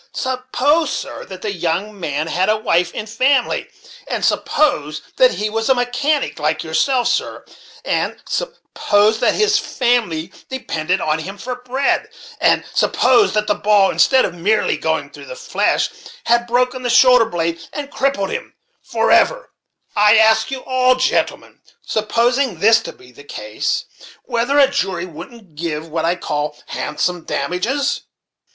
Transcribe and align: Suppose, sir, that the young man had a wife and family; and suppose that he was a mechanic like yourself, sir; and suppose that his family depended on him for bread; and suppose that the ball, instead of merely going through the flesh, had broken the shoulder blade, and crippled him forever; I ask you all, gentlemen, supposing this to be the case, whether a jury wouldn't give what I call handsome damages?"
Suppose, 0.13 0.91
sir, 0.91 1.25
that 1.25 1.43
the 1.43 1.53
young 1.53 1.99
man 1.99 2.25
had 2.25 2.49
a 2.49 2.57
wife 2.57 2.89
and 2.95 3.07
family; 3.07 3.67
and 4.07 4.25
suppose 4.25 5.03
that 5.17 5.35
he 5.35 5.47
was 5.47 5.69
a 5.69 5.75
mechanic 5.75 6.39
like 6.39 6.63
yourself, 6.63 7.07
sir; 7.07 7.45
and 7.85 8.17
suppose 8.27 9.19
that 9.19 9.35
his 9.35 9.59
family 9.59 10.33
depended 10.49 11.01
on 11.01 11.19
him 11.19 11.37
for 11.37 11.53
bread; 11.53 12.09
and 12.39 12.63
suppose 12.73 13.33
that 13.33 13.45
the 13.45 13.53
ball, 13.53 13.91
instead 13.91 14.25
of 14.25 14.33
merely 14.33 14.75
going 14.75 15.11
through 15.11 15.25
the 15.27 15.35
flesh, 15.35 15.89
had 16.25 16.47
broken 16.47 16.81
the 16.81 16.89
shoulder 16.89 17.25
blade, 17.25 17.59
and 17.71 17.91
crippled 17.91 18.31
him 18.31 18.55
forever; 18.81 19.51
I 19.95 20.17
ask 20.17 20.49
you 20.49 20.61
all, 20.61 20.95
gentlemen, 20.95 21.61
supposing 21.83 22.59
this 22.59 22.79
to 22.81 22.91
be 22.91 23.11
the 23.11 23.23
case, 23.23 23.85
whether 24.23 24.57
a 24.57 24.67
jury 24.67 25.05
wouldn't 25.05 25.53
give 25.53 25.87
what 25.89 26.05
I 26.05 26.15
call 26.15 26.57
handsome 26.69 27.23
damages?" 27.23 28.01